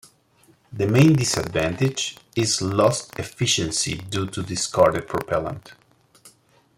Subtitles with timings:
[0.73, 5.73] The main disadvantage is lost efficiency due to discarded propellant.